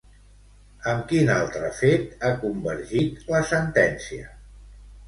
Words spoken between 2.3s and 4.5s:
convergit la sentència?